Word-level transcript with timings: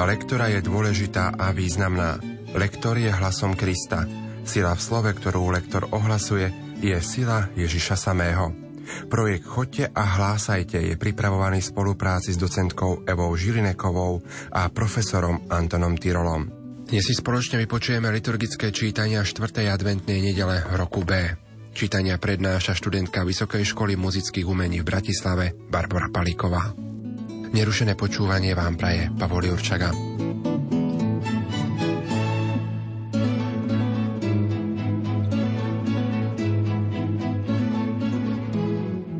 Služba 0.00 0.16
lektora 0.16 0.48
je 0.48 0.64
dôležitá 0.64 1.36
a 1.36 1.52
významná. 1.52 2.16
Lektor 2.56 2.96
je 2.96 3.12
hlasom 3.12 3.52
Krista. 3.52 4.08
Sila 4.48 4.72
v 4.72 4.80
slove, 4.80 5.12
ktorú 5.12 5.52
lektor 5.52 5.92
ohlasuje, 5.92 6.48
je 6.80 6.96
sila 7.04 7.52
Ježiša 7.52 8.00
samého. 8.00 8.48
Projekt 9.12 9.44
Chodte 9.44 9.92
a 9.92 10.00
hlásajte 10.00 10.80
je 10.80 10.96
pripravovaný 10.96 11.60
v 11.60 11.68
spolupráci 11.68 12.32
s 12.32 12.40
docentkou 12.40 13.04
Evou 13.04 13.28
Žilinekovou 13.36 14.24
a 14.56 14.72
profesorom 14.72 15.44
Antonom 15.52 16.00
Tyrolom. 16.00 16.48
Dnes 16.88 17.04
si 17.04 17.12
spoločne 17.12 17.60
vypočujeme 17.60 18.08
liturgické 18.08 18.72
čítania 18.72 19.20
4. 19.20 19.68
adventnej 19.68 20.24
nedele 20.24 20.64
roku 20.80 21.04
B. 21.04 21.12
Čítania 21.76 22.16
prednáša 22.16 22.72
študentka 22.72 23.20
Vysokej 23.20 23.68
školy 23.76 24.00
muzických 24.00 24.48
umení 24.48 24.80
v 24.80 24.88
Bratislave 24.96 25.52
Barbara 25.68 26.08
Palíková. 26.08 26.89
Nerušené 27.50 27.98
počúvanie 27.98 28.54
vám 28.54 28.78
praje 28.78 29.10
Pavol 29.10 29.50
Jurčaga. 29.50 29.90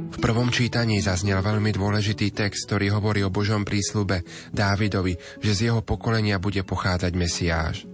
V 0.08 0.18
prvom 0.22 0.48
čítaní 0.54 1.02
zaznel 1.02 1.42
veľmi 1.42 1.74
dôležitý 1.74 2.30
text, 2.30 2.70
ktorý 2.70 2.94
hovorí 2.96 3.20
o 3.26 3.34
Božom 3.34 3.66
prísľube 3.66 4.22
Dávidovi, 4.54 5.42
že 5.42 5.52
z 5.52 5.60
jeho 5.68 5.82
pokolenia 5.82 6.38
bude 6.38 6.62
pochádzať 6.62 7.12
Mesiáš. 7.18 7.84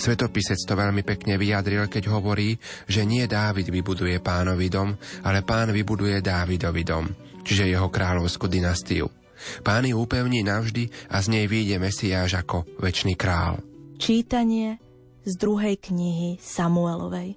Svetopisec 0.00 0.64
to 0.64 0.80
veľmi 0.80 1.04
pekne 1.04 1.34
vyjadril, 1.36 1.90
keď 1.92 2.08
hovorí, 2.14 2.56
že 2.86 3.02
nie 3.02 3.28
Dávid 3.28 3.68
vybuduje 3.68 4.22
pánovi 4.22 4.70
dom, 4.70 4.94
ale 5.26 5.42
pán 5.42 5.74
vybuduje 5.74 6.22
Dávidovi 6.22 6.82
dom, 6.86 7.10
čiže 7.42 7.68
jeho 7.68 7.90
kráľovskú 7.90 8.46
dynastiu. 8.46 9.19
Pán 9.64 9.84
ju 9.84 9.96
upevní 10.00 10.44
navždy 10.44 10.88
a 11.08 11.20
z 11.22 11.26
nej 11.28 11.44
vyjde 11.48 11.80
Mesiáš 11.80 12.44
ako 12.44 12.68
väčší 12.80 13.16
král. 13.16 13.60
Čítanie 14.00 14.80
z 15.24 15.32
druhej 15.36 15.76
knihy 15.76 16.40
Samuelovej 16.40 17.36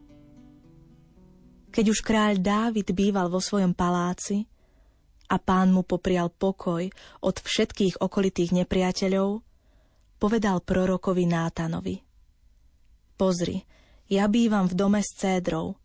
Keď 1.72 1.86
už 1.92 2.00
kráľ 2.00 2.40
Dávid 2.40 2.96
býval 2.96 3.28
vo 3.28 3.44
svojom 3.44 3.76
paláci 3.76 4.48
a 5.28 5.36
pán 5.40 5.76
mu 5.76 5.84
poprial 5.84 6.32
pokoj 6.32 6.88
od 7.24 7.36
všetkých 7.40 8.00
okolitých 8.00 8.54
nepriateľov, 8.64 9.42
povedal 10.20 10.64
prorokovi 10.64 11.26
Nátanovi. 11.28 11.96
Pozri, 13.20 13.60
ja 14.08 14.30
bývam 14.32 14.70
v 14.70 14.78
dome 14.78 15.02
s 15.02 15.16
cédrou 15.16 15.76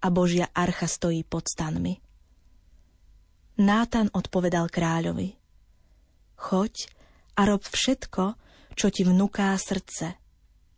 a 0.00 0.06
Božia 0.08 0.48
archa 0.52 0.86
stojí 0.86 1.24
pod 1.26 1.48
stanmi. 1.48 1.98
Nátan 3.56 4.12
odpovedal 4.12 4.68
kráľovi– 4.68 5.28
Choď 6.36 6.92
a 7.36 7.48
rob 7.48 7.64
všetko, 7.64 8.36
čo 8.76 8.86
ti 8.92 9.08
vnúká 9.08 9.56
srdce. 9.56 10.20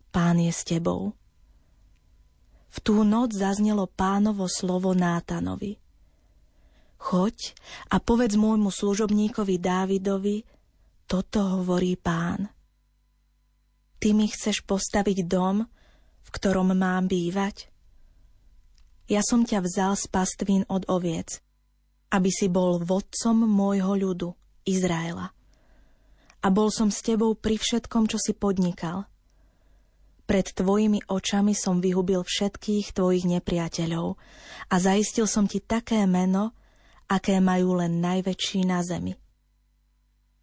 Pán 0.09 0.39
je 0.39 0.51
s 0.51 0.63
tebou. 0.63 1.13
V 2.69 2.77
tú 2.79 3.03
noc 3.03 3.35
zaznelo 3.35 3.85
pánovo 3.91 4.47
slovo 4.47 4.95
Nátanovi. 4.95 5.77
Choď 6.99 7.55
a 7.91 7.99
povedz 7.99 8.35
môjmu 8.35 8.71
služobníkovi 8.71 9.55
Dávidovi, 9.59 10.43
toto 11.07 11.59
hovorí 11.59 11.95
pán. 11.95 12.51
Ty 13.99 14.15
mi 14.15 14.31
chceš 14.31 14.63
postaviť 14.63 15.27
dom, 15.27 15.63
v 16.23 16.29
ktorom 16.29 16.71
mám 16.75 17.07
bývať? 17.07 17.71
Ja 19.09 19.25
som 19.25 19.43
ťa 19.43 19.65
vzal 19.65 19.97
z 19.97 20.05
pastvín 20.11 20.63
od 20.69 20.85
oviec, 20.85 21.41
aby 22.13 22.29
si 22.29 22.45
bol 22.47 22.77
vodcom 22.77 23.47
môjho 23.47 23.97
ľudu, 23.97 24.29
Izraela 24.69 25.33
a 26.39 26.47
bol 26.47 26.71
som 26.71 26.87
s 26.87 27.03
tebou 27.03 27.35
pri 27.35 27.59
všetkom, 27.59 28.07
čo 28.07 28.15
si 28.15 28.31
podnikal. 28.31 29.07
Pred 30.23 30.61
tvojimi 30.61 31.09
očami 31.09 31.57
som 31.57 31.81
vyhubil 31.81 32.21
všetkých 32.21 32.93
tvojich 32.93 33.25
nepriateľov 33.25 34.07
a 34.69 34.75
zaistil 34.77 35.25
som 35.25 35.49
ti 35.49 35.57
také 35.57 36.05
meno, 36.05 36.53
aké 37.09 37.41
majú 37.41 37.81
len 37.81 37.97
najväčší 37.97 38.69
na 38.69 38.85
zemi. 38.85 39.17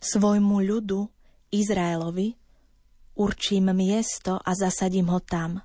Svojmu 0.03 0.59
ľudu, 0.59 1.07
Izraelovi, 1.55 2.35
určím 3.15 3.71
miesto 3.73 4.43
a 4.43 4.51
zasadím 4.59 5.07
ho 5.15 5.23
tam. 5.23 5.63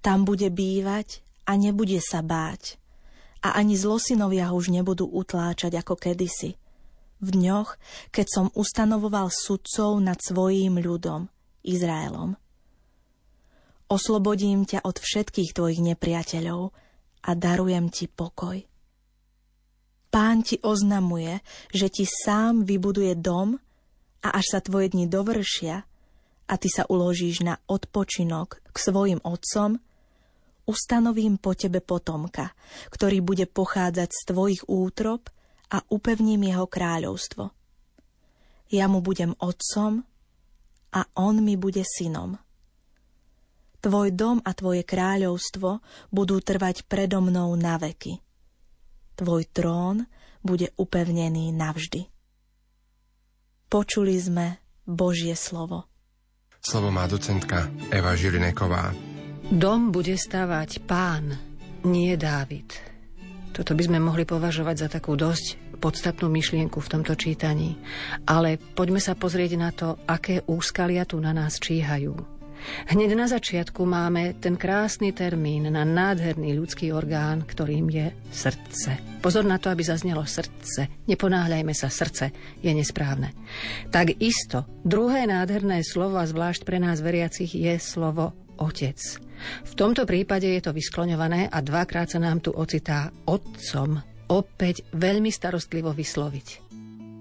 Tam 0.00 0.24
bude 0.24 0.48
bývať 0.48 1.20
a 1.44 1.60
nebude 1.60 2.00
sa 2.00 2.24
báť 2.24 2.80
a 3.44 3.54
ani 3.54 3.78
zlosinovia 3.78 4.50
ho 4.50 4.58
už 4.58 4.72
nebudú 4.72 5.06
utláčať 5.06 5.76
ako 5.78 5.94
kedysi– 5.94 6.56
v 7.18 7.28
dňoch, 7.34 7.78
keď 8.14 8.26
som 8.26 8.46
ustanovoval 8.54 9.30
sudcov 9.30 9.98
nad 9.98 10.18
svojím 10.22 10.78
ľudom, 10.78 11.26
Izraelom. 11.66 12.38
Oslobodím 13.88 14.68
ťa 14.68 14.84
od 14.84 15.00
všetkých 15.00 15.56
tvojich 15.56 15.80
nepriateľov 15.80 16.70
a 17.24 17.30
darujem 17.34 17.88
ti 17.88 18.06
pokoj. 18.06 18.60
Pán 20.08 20.40
ti 20.40 20.56
oznamuje, 20.60 21.40
že 21.72 21.92
ti 21.92 22.04
sám 22.08 22.64
vybuduje 22.64 23.16
dom 23.20 23.60
a 24.24 24.28
až 24.32 24.56
sa 24.56 24.60
tvoje 24.64 24.92
dni 24.92 25.08
dovršia 25.08 25.84
a 26.48 26.54
ty 26.56 26.68
sa 26.72 26.88
uložíš 26.88 27.44
na 27.44 27.60
odpočinok 27.68 28.64
k 28.72 28.76
svojim 28.76 29.20
otcom, 29.20 29.76
ustanovím 30.64 31.36
po 31.36 31.52
tebe 31.52 31.80
potomka, 31.84 32.56
ktorý 32.92 33.20
bude 33.20 33.44
pochádzať 33.48 34.08
z 34.08 34.20
tvojich 34.28 34.62
útrop 34.68 35.28
a 35.68 35.84
upevním 35.92 36.48
jeho 36.48 36.66
kráľovstvo. 36.68 37.52
Ja 38.68 38.84
mu 38.88 39.00
budem 39.00 39.32
otcom 39.40 40.04
a 40.92 41.00
on 41.16 41.40
mi 41.44 41.56
bude 41.56 41.84
synom. 41.84 42.36
Tvoj 43.78 44.10
dom 44.12 44.42
a 44.42 44.50
tvoje 44.52 44.82
kráľovstvo 44.82 45.80
budú 46.10 46.36
trvať 46.42 46.84
predo 46.90 47.22
mnou 47.22 47.54
na 47.54 47.78
veky. 47.78 48.18
Tvoj 49.14 49.42
trón 49.54 50.04
bude 50.42 50.74
upevnený 50.74 51.54
navždy. 51.54 52.10
Počuli 53.68 54.16
sme 54.18 54.46
Božie 54.82 55.36
slovo. 55.36 55.86
Slovo 56.58 56.90
má 56.90 57.06
docentka 57.06 57.70
Eva 57.92 58.18
Žilineková. 58.18 58.96
Dom 59.48 59.94
bude 59.94 60.18
stavať 60.18 60.84
pán, 60.84 61.38
nie 61.86 62.18
Dávid. 62.18 62.97
Toto 63.52 63.72
by 63.74 63.82
sme 63.88 63.98
mohli 63.98 64.22
považovať 64.28 64.76
za 64.76 64.88
takú 64.88 65.18
dosť 65.18 65.78
podstatnú 65.78 66.26
myšlienku 66.26 66.78
v 66.82 66.90
tomto 66.90 67.14
čítaní. 67.14 67.78
Ale 68.26 68.58
poďme 68.58 68.98
sa 68.98 69.14
pozrieť 69.14 69.52
na 69.54 69.70
to, 69.70 69.98
aké 70.04 70.42
úskalia 70.46 71.06
tu 71.06 71.22
na 71.22 71.30
nás 71.30 71.62
číhajú. 71.62 72.38
Hneď 72.90 73.14
na 73.14 73.30
začiatku 73.30 73.86
máme 73.86 74.34
ten 74.42 74.58
krásny 74.58 75.14
termín 75.14 75.70
na 75.70 75.86
nádherný 75.86 76.58
ľudský 76.58 76.90
orgán, 76.90 77.46
ktorým 77.46 77.86
je 77.86 78.10
srdce. 78.34 78.98
Pozor 79.22 79.46
na 79.46 79.62
to, 79.62 79.70
aby 79.70 79.86
zaznelo 79.86 80.26
srdce. 80.26 80.90
Neponáhľajme 81.06 81.70
sa, 81.70 81.86
srdce 81.86 82.34
je 82.58 82.72
nesprávne. 82.74 83.30
Tak 83.94 84.18
isto, 84.18 84.66
druhé 84.82 85.30
nádherné 85.30 85.86
slovo, 85.86 86.18
a 86.18 86.26
zvlášť 86.26 86.66
pre 86.66 86.82
nás 86.82 86.98
veriacich, 86.98 87.54
je 87.54 87.78
slovo 87.78 88.34
otec. 88.58 88.98
V 89.64 89.72
tomto 89.78 90.02
prípade 90.02 90.50
je 90.50 90.62
to 90.62 90.74
vyskloňované 90.74 91.46
a 91.48 91.58
dvakrát 91.62 92.10
sa 92.10 92.18
nám 92.18 92.42
tu 92.42 92.50
ocitá 92.50 93.10
otcom, 93.26 94.02
opäť 94.28 94.84
veľmi 94.92 95.30
starostlivo 95.30 95.94
vysloviť. 95.94 96.48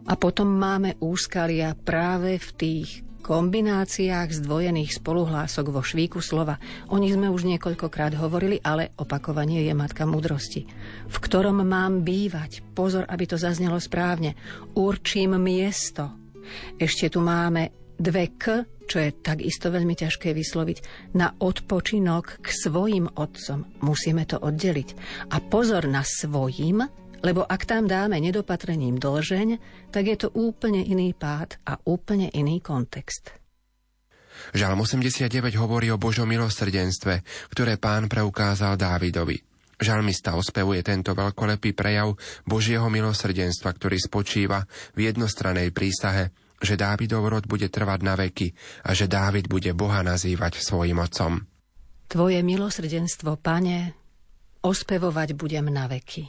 A 0.07 0.13
potom 0.15 0.47
máme 0.47 0.95
úskalia 1.03 1.75
práve 1.75 2.39
v 2.39 2.49
tých 2.55 2.89
kombináciách 3.27 4.39
zdvojených 4.39 5.03
spoluhlások 5.03 5.67
vo 5.67 5.83
švíku 5.83 6.23
slova. 6.23 6.55
O 6.87 6.95
nich 6.95 7.11
sme 7.11 7.27
už 7.27 7.43
niekoľkokrát 7.43 8.15
hovorili, 8.15 8.63
ale 8.63 8.95
opakovanie 8.95 9.67
je 9.67 9.75
matka 9.75 10.07
múdrosti. 10.07 10.63
V 11.11 11.17
ktorom 11.19 11.59
mám 11.59 12.07
bývať? 12.07 12.63
Pozor, 12.71 13.03
aby 13.03 13.27
to 13.27 13.35
zaznelo 13.35 13.83
správne. 13.83 14.39
Určím 14.79 15.35
miesto. 15.35 16.15
Ešte 16.79 17.11
tu 17.11 17.19
máme 17.19 17.91
dve 17.99 18.31
k 18.39 18.63
čo 18.87 19.03
je 19.03 19.11
takisto 19.11 19.67
veľmi 19.69 19.93
ťažké 19.93 20.31
vysloviť, 20.31 20.77
na 21.19 21.35
odpočinok 21.35 22.39
k 22.39 22.47
svojim 22.47 23.11
otcom. 23.19 23.67
Musíme 23.83 24.23
to 24.23 24.39
oddeliť. 24.39 24.89
A 25.35 25.43
pozor 25.43 25.85
na 25.91 26.01
svojim, 26.07 26.87
lebo 27.21 27.43
ak 27.43 27.67
tam 27.67 27.85
dáme 27.85 28.17
nedopatrením 28.23 28.97
dlžeň, 28.97 29.47
tak 29.91 30.07
je 30.07 30.17
to 30.17 30.27
úplne 30.31 30.81
iný 30.81 31.11
pád 31.11 31.59
a 31.67 31.75
úplne 31.83 32.31
iný 32.31 32.63
kontext. 32.63 33.35
Žalm 34.53 34.85
89 34.85 35.33
hovorí 35.57 35.89
o 35.89 35.97
Božom 35.97 36.29
milosrdenstve, 36.29 37.25
ktoré 37.51 37.81
pán 37.81 38.05
preukázal 38.07 38.77
Dávidovi. 38.77 39.41
Žalmista 39.77 40.33
ospevuje 40.33 40.81
tento 40.81 41.13
veľkolepý 41.13 41.77
prejav 41.77 42.17
Božieho 42.45 42.89
milosrdenstva, 42.89 43.69
ktorý 43.77 43.97
spočíva 44.01 44.65
v 44.97 45.09
jednostranej 45.09 45.69
prísahe 45.69 46.33
že 46.57 46.75
Dávidov 46.75 47.29
rod 47.29 47.45
bude 47.45 47.69
trvať 47.69 47.99
na 48.01 48.17
veky 48.17 48.53
a 48.85 48.93
že 48.97 49.05
Dávid 49.05 49.45
bude 49.45 49.73
Boha 49.77 50.01
nazývať 50.01 50.57
svojim 50.61 50.97
otcom. 50.97 51.45
Tvoje 52.07 52.39
milosrdenstvo, 52.41 53.37
pane, 53.37 53.93
ospevovať 54.63 55.35
budem 55.35 55.67
na 55.69 55.85
veky. 55.85 56.25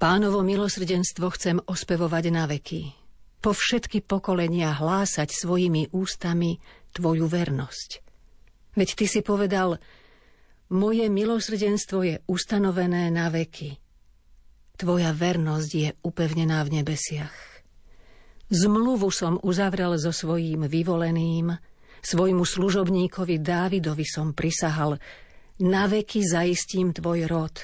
Pánovo 0.00 0.42
milosrdenstvo 0.42 1.30
chcem 1.32 1.56
ospevovať 1.62 2.24
na 2.34 2.44
veky. 2.50 3.04
po 3.44 3.52
všetky 3.52 4.00
pokolenia 4.08 4.72
hlásať 4.72 5.28
svojimi 5.28 5.92
ústami 5.92 6.56
Tvoju 6.96 7.28
vernosť. 7.28 7.90
Veď 8.72 8.88
Ty 8.96 9.04
si 9.04 9.20
povedal, 9.20 9.76
moje 10.72 11.12
milosrdenstvo 11.12 11.98
je 12.08 12.16
ustanovené 12.24 13.12
na 13.12 13.28
veky. 13.28 13.76
Tvoja 14.80 15.12
vernosť 15.12 15.70
je 15.76 15.88
upevnená 16.00 16.64
v 16.64 16.80
nebesiach. 16.80 17.53
Zmluvu 18.52 19.08
som 19.08 19.40
uzavrel 19.40 19.96
so 19.96 20.12
svojím 20.12 20.68
vyvoleným, 20.68 21.56
svojmu 22.04 22.44
služobníkovi 22.44 23.40
Dávidovi 23.40 24.04
som 24.04 24.36
prisahal, 24.36 25.00
na 25.64 25.88
veky 25.88 26.20
zaistím 26.20 26.92
tvoj 26.92 27.30
rod 27.30 27.56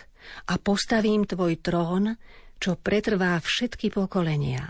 a 0.48 0.56
postavím 0.56 1.28
tvoj 1.28 1.60
trón, 1.60 2.16
čo 2.56 2.78
pretrvá 2.80 3.36
všetky 3.40 3.92
pokolenia. 3.92 4.62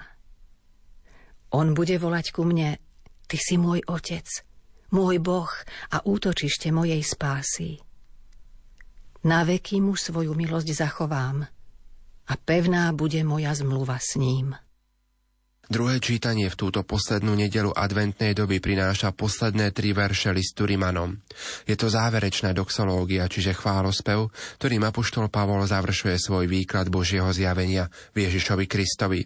On 1.54 1.74
bude 1.74 1.98
volať 1.98 2.30
ku 2.30 2.46
mne, 2.46 2.78
ty 3.26 3.36
si 3.38 3.58
môj 3.58 3.82
otec, 3.90 4.26
môj 4.94 5.18
boh 5.18 5.50
a 5.90 6.02
útočište 6.02 6.70
mojej 6.70 7.02
spásy. 7.02 7.82
Na 9.26 9.44
veky 9.44 9.82
mu 9.84 9.98
svoju 9.98 10.32
milosť 10.32 10.68
zachovám 10.72 11.44
a 12.30 12.32
pevná 12.38 12.88
bude 12.94 13.20
moja 13.26 13.52
zmluva 13.52 13.98
s 14.00 14.16
ním. 14.16 14.54
Druhé 15.70 16.02
čítanie 16.02 16.50
v 16.50 16.58
túto 16.58 16.82
poslednú 16.82 17.38
nedelu 17.38 17.70
adventnej 17.70 18.34
doby 18.34 18.58
prináša 18.58 19.14
posledné 19.14 19.70
tri 19.70 19.94
verše 19.94 20.34
listu 20.34 20.66
Rimanom. 20.66 21.14
Je 21.62 21.78
to 21.78 21.86
záverečná 21.86 22.50
doxológia, 22.50 23.30
čiže 23.30 23.54
chválospev, 23.54 24.34
ktorým 24.58 24.82
apoštol 24.82 25.30
Pavol 25.30 25.62
završuje 25.62 26.18
svoj 26.18 26.50
výklad 26.50 26.90
Božieho 26.90 27.30
zjavenia 27.30 27.86
v 28.10 28.26
Ježišovi 28.26 28.66
Kristovi. 28.66 29.22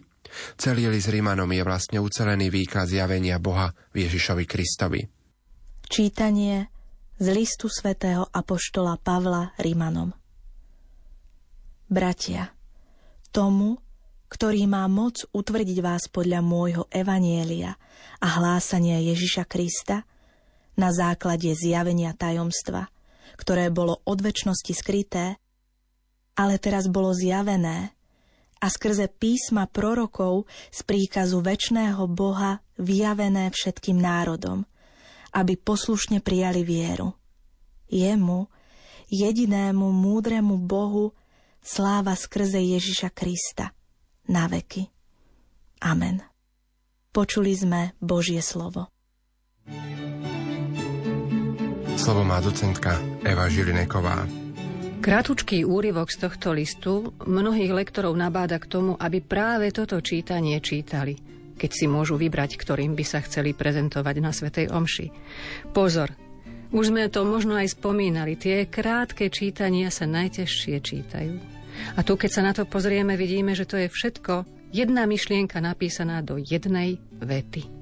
Celý 0.53 0.85
list 0.85 1.09
Rimanom 1.09 1.49
je 1.49 1.65
vlastne 1.65 1.97
ucelený 1.97 2.53
výklad 2.53 2.93
zjavenia 2.93 3.41
Boha 3.41 3.73
v 3.89 4.05
Ježišovi 4.05 4.45
Kristovi. 4.45 5.01
Čítanie 5.89 6.69
z 7.17 7.25
listu 7.33 7.73
svätého 7.73 8.21
Apoštola 8.29 9.01
Pavla 9.01 9.49
Rimanom. 9.57 10.13
Bratia, 11.89 12.53
tomu, 13.33 13.81
ktorý 14.31 14.65
má 14.65 14.85
moc 14.89 15.23
utvrdiť 15.31 15.77
vás 15.83 16.09
podľa 16.09 16.41
môjho 16.41 16.83
evanielia 16.89 17.77
a 18.19 18.27
hlásania 18.41 18.99
Ježiša 19.01 19.45
Krista 19.45 20.03
na 20.75 20.91
základe 20.91 21.51
zjavenia 21.55 22.11
tajomstva, 22.17 22.89
ktoré 23.39 23.71
bolo 23.71 24.01
od 24.03 24.19
väčšnosti 24.19 24.73
skryté, 24.75 25.37
ale 26.35 26.59
teraz 26.59 26.91
bolo 26.91 27.15
zjavené 27.15 27.95
a 28.59 28.67
skrze 28.67 29.07
písma 29.07 29.67
prorokov 29.69 30.49
z 30.73 30.79
príkazu 30.83 31.39
väčšného 31.43 32.07
Boha 32.11 32.63
vyjavené 32.79 33.51
všetkým 33.51 33.99
národom– 33.99 34.63
aby 35.35 35.59
poslušne 35.59 36.23
prijali 36.23 36.63
vieru. 36.63 37.11
Jemu, 37.91 38.47
jedinému 39.11 39.91
múdremu 39.91 40.55
Bohu, 40.55 41.11
sláva 41.59 42.15
skrze 42.15 42.63
Ježiša 42.63 43.11
Krista 43.11 43.74
na 44.31 44.49
veky. 44.49 44.87
Amen. 45.85 46.23
Počuli 47.11 47.55
sme 47.55 47.95
Božie 47.99 48.43
slovo. 48.43 48.91
Slovo 51.95 52.21
má 52.27 52.43
docentka 52.43 52.99
Eva 53.23 53.47
Žilineková. 53.47 54.27
Kratučký 54.99 55.63
úryvok 55.63 56.09
z 56.09 56.17
tohto 56.27 56.51
listu 56.51 57.13
mnohých 57.23 57.71
lektorov 57.71 58.17
nabáda 58.17 58.57
k 58.57 58.67
tomu, 58.67 58.93
aby 58.97 59.21
práve 59.21 59.69
toto 59.69 60.01
čítanie 60.01 60.57
čítali– 60.59 61.15
keď 61.55 61.71
si 61.71 61.85
môžu 61.87 62.19
vybrať, 62.19 62.59
ktorým 62.59 62.93
by 62.93 63.05
sa 63.07 63.23
chceli 63.23 63.55
prezentovať 63.55 64.15
na 64.19 64.31
Svetej 64.35 64.67
Omši. 64.69 65.07
Pozor, 65.71 66.11
už 66.75 66.91
sme 66.91 67.07
to 67.07 67.23
možno 67.23 67.55
aj 67.55 67.71
spomínali, 67.79 68.35
tie 68.35 68.67
krátke 68.67 69.31
čítania 69.31 69.87
sa 69.87 70.03
najťažšie 70.03 70.75
čítajú. 70.83 71.54
A 71.95 72.03
tu, 72.03 72.15
keď 72.19 72.29
sa 72.31 72.41
na 72.45 72.53
to 72.55 72.67
pozrieme, 72.67 73.15
vidíme, 73.15 73.55
že 73.55 73.67
to 73.67 73.79
je 73.79 73.87
všetko 73.91 74.45
jedna 74.75 75.07
myšlienka 75.07 75.63
napísaná 75.63 76.19
do 76.19 76.35
jednej 76.35 76.99
vety. 77.23 77.75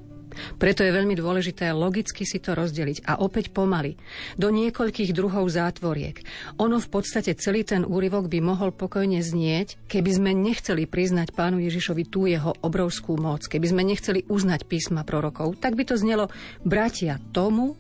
Preto 0.57 0.81
je 0.81 0.90
veľmi 0.90 1.13
dôležité 1.13 1.69
logicky 1.72 2.25
si 2.25 2.42
to 2.42 2.57
rozdeliť 2.57 3.06
a 3.06 3.22
opäť 3.22 3.54
pomaly, 3.54 3.95
do 4.36 4.50
niekoľkých 4.50 5.13
druhov 5.13 5.45
zátvoriek. 5.45 6.25
Ono 6.57 6.81
v 6.81 6.90
podstate 6.90 7.38
celý 7.38 7.62
ten 7.62 7.86
úryvok 7.86 8.28
by 8.30 8.40
mohol 8.42 8.74
pokojne 8.74 9.22
znieť, 9.22 9.78
keby 9.86 10.10
sme 10.10 10.31
nechceli 10.34 10.89
priznať 10.89 11.38
pánu 11.38 11.62
Ježišovi 11.62 12.04
tú 12.10 12.25
jeho 12.25 12.57
obrovskú 12.66 13.13
moc, 13.18 13.46
keby 13.46 13.66
sme 13.69 13.86
nechceli 13.86 14.25
uznať 14.25 14.66
písma 14.66 15.06
prorokov, 15.06 15.62
tak 15.62 15.78
by 15.78 15.86
to 15.86 15.96
znelo 16.01 16.34
bratia 16.66 17.22
tomu, 17.30 17.78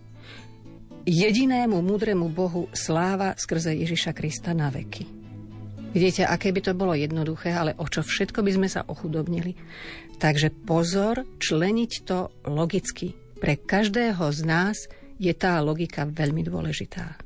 jedinému 1.03 1.83
múdremu 1.83 2.31
Bohu 2.31 2.71
sláva 2.71 3.35
skrze 3.35 3.75
Ježiša 3.75 4.15
Krista 4.15 4.55
na 4.55 4.71
veky. 4.71 5.22
Vidíte, 5.93 6.25
aké 6.25 6.49
by 6.49 6.61
to 6.65 6.73
bolo 6.73 6.97
jednoduché, 6.97 7.53
ale 7.53 7.77
o 7.77 7.85
čo 7.85 8.01
všetko 8.01 8.41
by 8.41 8.51
sme 8.57 8.67
sa 8.67 8.81
ochudobnili. 8.89 9.53
Takže 10.17 10.49
pozor, 10.65 11.21
členiť 11.37 11.91
to 12.01 12.33
logicky. 12.49 13.13
Pre 13.37 13.53
každého 13.61 14.25
z 14.33 14.41
nás 14.41 14.89
je 15.21 15.29
tá 15.37 15.61
logika 15.61 16.09
veľmi 16.09 16.41
dôležitá. 16.41 17.21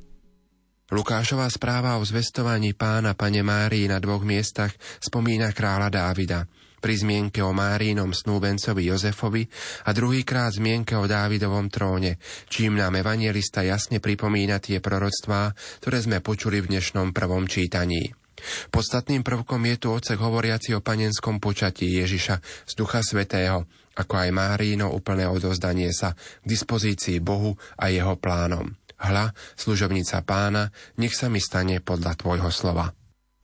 Lukášová 0.88 1.48
správa 1.52 2.00
o 2.00 2.04
zvestovaní 2.04 2.76
pána 2.76 3.16
pane 3.16 3.44
Márii 3.44 3.88
na 3.88 4.00
dvoch 4.04 4.24
miestach 4.24 4.72
spomína 5.00 5.52
kráľa 5.56 5.88
Dávida. 5.92 6.48
Pri 6.78 6.94
zmienke 6.96 7.44
o 7.44 7.52
Márínom 7.52 8.16
snúbencovi 8.16 8.88
Jozefovi 8.88 9.44
a 9.88 9.92
druhýkrát 9.92 10.56
zmienke 10.56 10.96
o 10.96 11.08
Dávidovom 11.08 11.68
tróne, 11.68 12.20
čím 12.48 12.80
nám 12.80 13.00
evangelista 13.00 13.64
jasne 13.64 14.00
pripomína 14.00 14.60
tie 14.60 14.80
proroctvá, 14.80 15.52
ktoré 15.84 15.98
sme 16.04 16.20
počuli 16.20 16.64
v 16.64 16.78
dnešnom 16.78 17.12
prvom 17.12 17.50
čítaní. 17.50 18.27
Podstatným 18.70 19.26
prvkom 19.26 19.62
je 19.74 19.76
tu 19.82 19.88
odsek 19.92 20.22
hovoriaci 20.22 20.78
o 20.78 20.84
panenskom 20.84 21.42
počatí 21.42 21.90
Ježiša 21.98 22.36
z 22.70 22.74
Ducha 22.78 23.02
Svetého, 23.02 23.66
ako 23.98 24.14
aj 24.14 24.30
Máríno 24.30 24.94
úplné 24.94 25.26
odozdanie 25.26 25.90
sa 25.90 26.14
k 26.14 26.46
dispozícii 26.46 27.18
Bohu 27.18 27.58
a 27.82 27.90
jeho 27.90 28.14
plánom. 28.16 28.78
Hla, 28.98 29.30
služobnica 29.54 30.26
pána, 30.26 30.74
nech 30.98 31.14
sa 31.14 31.30
mi 31.30 31.38
stane 31.38 31.82
podľa 31.82 32.18
tvojho 32.18 32.50
slova. 32.50 32.90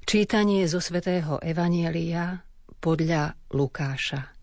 Čítanie 0.04 0.66
zo 0.66 0.82
svätého 0.82 1.38
Evanielia 1.40 2.42
podľa 2.82 3.38
Lukáša. 3.54 4.34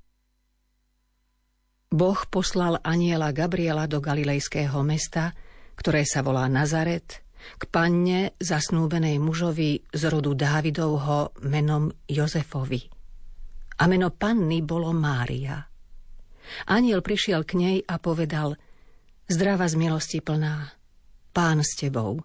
Boh 1.91 2.21
poslal 2.31 2.79
aniela 2.87 3.35
Gabriela 3.35 3.91
do 3.91 3.99
galilejského 3.99 4.79
mesta, 4.87 5.35
ktoré 5.75 6.07
sa 6.07 6.23
volá 6.23 6.47
Nazaret, 6.47 7.27
k 7.59 7.63
panne 7.69 8.35
zasnúbenej 8.41 9.17
mužovi 9.21 9.85
z 9.91 10.03
rodu 10.09 10.33
Dávidovho 10.37 11.37
menom 11.47 11.93
Jozefovi. 12.09 12.83
A 13.81 13.89
meno 13.89 14.13
panny 14.13 14.61
bolo 14.61 14.93
Mária. 14.93 15.57
Aniel 16.69 17.01
prišiel 17.01 17.47
k 17.47 17.53
nej 17.57 17.77
a 17.87 17.97
povedal 17.97 18.59
Zdrava 19.31 19.71
z 19.71 19.79
milosti 19.79 20.19
plná, 20.19 20.75
pán 21.31 21.63
s 21.63 21.79
tebou. 21.79 22.19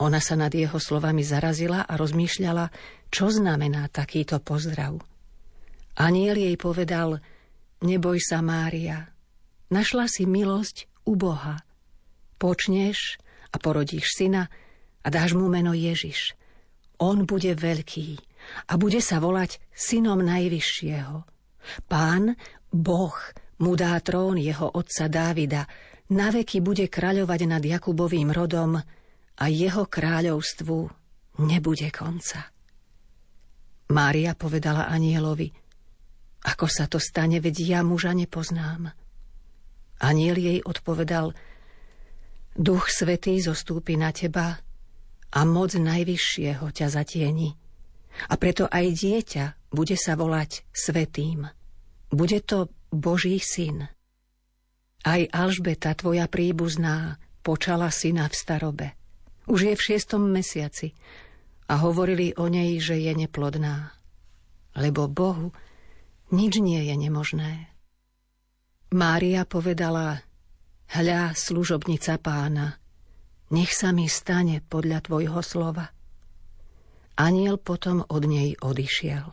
Ona 0.00 0.20
sa 0.20 0.32
nad 0.32 0.48
jeho 0.48 0.80
slovami 0.80 1.20
zarazila 1.20 1.84
a 1.84 1.92
rozmýšľala, 2.00 2.72
čo 3.12 3.28
znamená 3.28 3.88
takýto 3.92 4.40
pozdrav. 4.40 4.96
Aniel 6.00 6.36
jej 6.40 6.56
povedal, 6.56 7.20
neboj 7.84 8.16
sa, 8.20 8.40
Mária, 8.40 9.12
našla 9.68 10.08
si 10.08 10.24
milosť 10.24 10.88
u 11.04 11.16
Boha. 11.16 11.60
Počneš 12.36 13.20
a 13.56 13.58
porodíš 13.58 14.20
syna 14.20 14.52
a 15.00 15.08
dáš 15.08 15.32
mu 15.32 15.48
meno 15.48 15.72
Ježiš. 15.72 16.36
On 17.00 17.24
bude 17.24 17.56
veľký 17.56 18.20
a 18.68 18.76
bude 18.76 19.00
sa 19.00 19.16
volať 19.16 19.56
synom 19.72 20.20
Najvyššieho. 20.20 21.16
Pán, 21.88 22.36
Boh, 22.68 23.16
mu 23.64 23.72
dá 23.72 23.96
trón 24.04 24.36
jeho 24.36 24.68
otca 24.68 25.08
Dávida, 25.08 25.64
naveky 26.12 26.60
bude 26.60 26.92
kráľovať 26.92 27.40
nad 27.48 27.62
Jakubovým 27.64 28.28
rodom 28.28 28.76
a 29.36 29.44
jeho 29.48 29.88
kráľovstvu 29.88 30.78
nebude 31.40 31.88
konca. 31.88 32.52
Mária 33.92 34.36
povedala 34.36 34.90
anielovi, 34.92 35.48
ako 36.46 36.66
sa 36.70 36.86
to 36.86 37.02
stane, 37.02 37.42
veď 37.42 37.56
ja 37.76 37.80
muža 37.82 38.14
nepoznám. 38.14 38.92
Aniel 40.02 40.36
jej 40.36 40.58
odpovedal, 40.62 41.32
Duch 42.56 42.88
Svetý 42.88 43.36
zostúpi 43.44 44.00
na 44.00 44.16
teba 44.16 44.56
a 45.28 45.40
moc 45.44 45.76
Najvyššieho 45.76 46.64
ťa 46.72 46.86
zatieni. 46.88 47.52
A 48.32 48.34
preto 48.40 48.64
aj 48.64 48.96
dieťa 48.96 49.44
bude 49.76 49.92
sa 50.00 50.16
volať 50.16 50.64
Svetým. 50.72 51.44
Bude 52.08 52.40
to 52.40 52.72
Boží 52.88 53.36
syn. 53.44 53.92
Aj 55.04 55.20
Alžbeta, 55.28 55.92
tvoja 55.92 56.24
príbuzná, 56.32 57.20
počala 57.44 57.92
syna 57.92 58.24
v 58.26 58.34
starobe. 58.34 58.88
Už 59.46 59.70
je 59.70 59.74
v 59.76 59.84
šiestom 59.92 60.24
mesiaci 60.24 60.96
a 61.68 61.76
hovorili 61.84 62.32
o 62.40 62.48
nej, 62.48 62.80
že 62.80 62.96
je 62.96 63.12
neplodná. 63.12 63.92
Lebo 64.74 65.12
Bohu 65.12 65.52
nič 66.32 66.56
nie 66.58 66.80
je 66.88 66.94
nemožné. 66.96 67.68
Mária 68.96 69.44
povedala, 69.44 70.24
hľa, 70.92 71.34
služobnica 71.34 72.18
pána, 72.20 72.78
nech 73.50 73.72
sa 73.72 73.94
mi 73.94 74.10
stane 74.10 74.62
podľa 74.62 75.06
tvojho 75.06 75.40
slova. 75.42 75.86
Aniel 77.16 77.56
potom 77.56 78.04
od 78.04 78.22
nej 78.28 78.58
odišiel. 78.60 79.32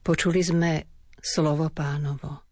Počuli 0.00 0.40
sme 0.40 0.72
slovo 1.20 1.68
pánovo. 1.68 2.44